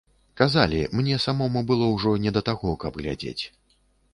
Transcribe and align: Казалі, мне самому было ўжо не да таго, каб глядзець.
Казалі, 0.39 0.79
мне 0.99 1.17
самому 1.27 1.63
было 1.73 1.91
ўжо 1.97 2.15
не 2.27 2.33
да 2.39 2.43
таго, 2.51 2.73
каб 2.85 2.99
глядзець. 3.03 3.39